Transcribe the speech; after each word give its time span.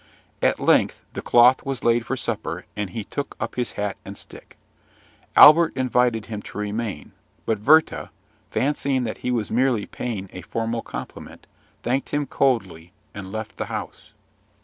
At 0.41 0.59
length 0.59 1.05
the 1.13 1.21
cloth 1.21 1.63
was 1.63 1.83
laid 1.83 2.07
for 2.07 2.17
supper, 2.17 2.65
and 2.75 2.89
he 2.89 3.03
took 3.03 3.35
up 3.39 3.53
his 3.53 3.73
hat 3.73 3.97
and 4.03 4.17
stick. 4.17 4.57
Albert 5.35 5.77
invited 5.77 6.25
him 6.25 6.41
to 6.41 6.57
remain; 6.57 7.11
but 7.45 7.59
Werther, 7.59 8.09
fancying 8.49 9.03
that 9.03 9.19
he 9.19 9.29
was 9.29 9.51
merely 9.51 9.85
paying 9.85 10.27
a 10.33 10.41
formal 10.41 10.81
compliment, 10.81 11.45
thanked 11.83 12.09
him 12.09 12.25
coldly, 12.25 12.93
and 13.13 13.31
left 13.31 13.57
the 13.57 13.65
house. 13.65 14.13